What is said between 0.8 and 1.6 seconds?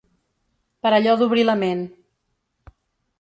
Per allò d’obrir la